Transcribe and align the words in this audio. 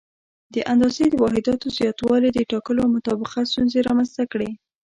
د 0.53 0.55
اندازې 0.73 1.03
د 1.09 1.15
واحداتو 1.23 1.67
زیاتوالي 1.77 2.29
د 2.33 2.39
ټاکلو 2.51 2.79
او 2.85 2.89
مطابقت 2.97 3.45
ستونزې 3.51 3.79
رامنځته 3.87 4.23
کړې. 4.31 4.49